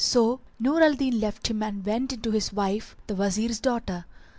[0.03, 4.05] So Nur al Din left him and went in to his wife the Wazir's daughter.